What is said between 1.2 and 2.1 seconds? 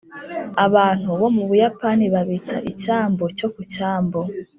mu buyapani